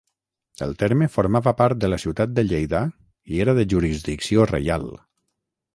[0.67, 2.83] El terme formava part de la ciutat de Lleida
[3.35, 4.91] i era de jurisdicció reial.